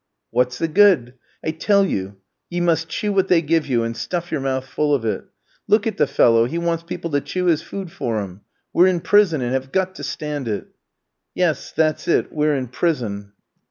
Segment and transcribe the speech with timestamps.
[0.31, 1.13] "What's the good?
[1.45, 2.15] I tell you
[2.49, 5.25] ye must chew what they give you, and stuff your mouth full of it.
[5.67, 8.41] Look at the fellow, he wants people to chew his food for him.
[8.73, 10.69] We're in prison, and have got to stand it."
[11.35, 13.33] "Yes, that's it; we're in prison."